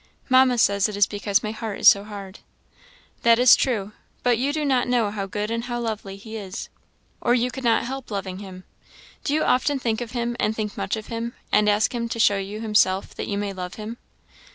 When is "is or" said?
6.37-7.35